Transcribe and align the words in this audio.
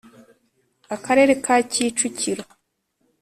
Akarere 0.95 1.33
ka 1.43 1.55
Kicukiro 1.71 2.43